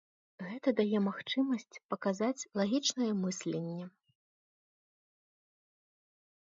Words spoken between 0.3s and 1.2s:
Гэта дае